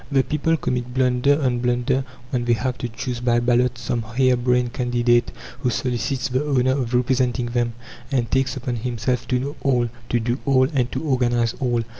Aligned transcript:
The 0.11 0.23
people 0.23 0.57
commit 0.57 0.95
blunder 0.95 1.39
on 1.43 1.59
blunder 1.59 2.03
when 2.31 2.45
they 2.45 2.53
have 2.53 2.75
to 2.79 2.89
choose 2.89 3.19
by 3.19 3.39
ballot 3.39 3.77
some 3.77 4.01
hare 4.01 4.35
brained 4.35 4.73
candidate 4.73 5.31
who 5.59 5.69
solicits 5.69 6.27
the 6.27 6.43
honour 6.43 6.71
of 6.71 6.91
representing 6.95 7.45
them, 7.45 7.73
and 8.11 8.31
takes 8.31 8.57
upon 8.57 8.77
himself 8.77 9.27
to 9.27 9.37
know 9.37 9.55
all, 9.61 9.89
to 10.09 10.19
do 10.19 10.39
all, 10.43 10.67
and 10.73 10.91
to 10.93 11.03
organize 11.03 11.53
all. 11.59 11.83